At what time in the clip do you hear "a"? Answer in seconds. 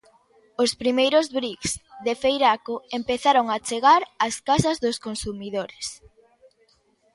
3.49-3.57